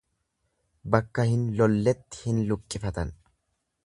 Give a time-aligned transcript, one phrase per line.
[0.95, 3.13] Bakka hin lolletti hin luqqifatan.